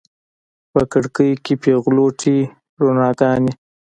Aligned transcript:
په 0.71 0.81
کړکیو 0.91 1.41
کې 1.45 1.53
پیغلوټې 1.63 2.37
روڼاګانې 2.81 3.53